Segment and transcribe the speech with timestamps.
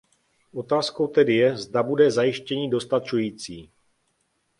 [0.53, 3.71] Otázkou tedy je, zda bude zajištění dostačující.